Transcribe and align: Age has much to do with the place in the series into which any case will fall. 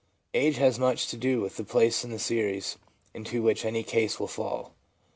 Age 0.33 0.57
has 0.57 0.79
much 0.79 1.09
to 1.09 1.15
do 1.15 1.41
with 1.41 1.57
the 1.57 1.63
place 1.63 2.03
in 2.03 2.09
the 2.09 2.17
series 2.17 2.79
into 3.13 3.43
which 3.43 3.63
any 3.63 3.83
case 3.83 4.19
will 4.19 4.25
fall. 4.27 4.73